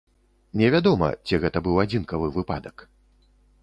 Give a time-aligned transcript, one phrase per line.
[0.61, 2.91] Невядома, ці гэта быў адзінкавы выпадак.